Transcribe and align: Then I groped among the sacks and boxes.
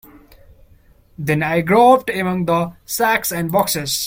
Then 1.15 1.43
I 1.43 1.61
groped 1.61 2.09
among 2.09 2.45
the 2.45 2.71
sacks 2.85 3.31
and 3.31 3.51
boxes. 3.51 3.99